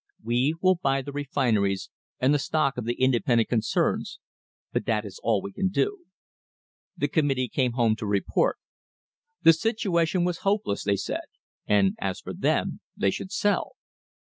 We 0.23 0.55
will 0.61 0.79
buy 0.81 1.03
the 1.03 1.11
refineries 1.11 1.91
and 2.19 2.33
the 2.33 2.39
stock 2.39 2.75
of 2.77 2.85
the 2.85 2.95
in 2.95 3.11
dependent 3.11 3.49
concerns, 3.49 4.17
but 4.73 4.87
that 4.87 5.05
is 5.05 5.19
all 5.21 5.43
we 5.43 5.53
can 5.53 5.69
do. 5.69 6.05
The 6.97 7.07
com 7.07 7.25
mittee 7.29 7.51
came 7.51 7.73
home 7.73 7.95
to 7.97 8.07
report. 8.07 8.57
The 9.43 9.53
situation 9.53 10.23
was 10.25 10.39
hopeless, 10.39 10.85
they 10.85 10.95
said, 10.95 11.25
and, 11.67 11.95
as 11.99 12.19
for 12.19 12.33
them, 12.33 12.81
they 12.97 13.11
should 13.11 13.31
sell. 13.31 13.75